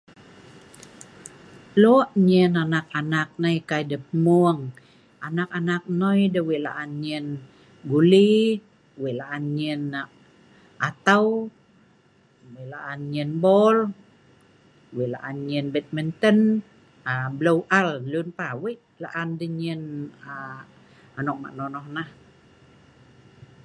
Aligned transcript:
lok 1.81 2.07
nyen 2.27 2.51
anak 2.63 2.85
anak 3.01 3.29
nei 3.43 3.57
kai 3.69 3.83
deh 3.91 4.05
hmung 4.09 4.59
anak 5.27 5.49
anak 5.59 5.83
noi 5.99 6.19
deh 6.33 6.45
weik 6.49 6.63
la'an 6.67 6.91
nyen 7.03 7.25
guli 7.89 8.31
weik 9.01 9.17
la'an 9.21 9.43
nyen 9.57 9.81
atau 10.87 11.25
weik 12.53 12.69
la'an 12.73 12.99
nyen 13.11 13.29
bol 13.43 13.77
weik 14.95 15.11
la'an 15.15 15.37
nyen 15.49 15.65
badminton 15.73 16.37
aa 17.11 17.25
bleu 17.37 17.59
al 17.79 17.89
lun 18.11 18.27
pah 18.37 18.53
weik 18.63 18.79
la'an 19.03 19.27
deh 19.39 19.51
nyen 19.59 19.81
ma 21.41 21.49
nonoh 21.57 21.87
nei 21.95 22.09